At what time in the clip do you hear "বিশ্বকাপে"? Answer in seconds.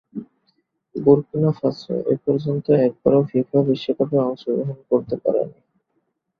3.67-4.17